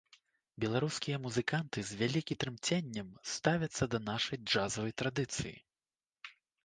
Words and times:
Беларускія 0.63 1.17
музыканты 1.25 1.83
з 1.89 1.99
вялікі 1.99 2.37
трымценнем 2.43 3.11
ставяцца 3.35 3.83
да 3.93 3.99
нашай 4.09 4.37
джазавай 4.47 4.91
традыцыі. 5.03 5.55